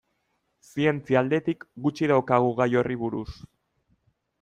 Zientzia 0.69 1.21
aldetik 1.21 1.67
gutxi 1.85 2.13
daukagu 2.15 2.51
gai 2.63 2.71
horri 2.83 3.03
buruz. 3.05 3.29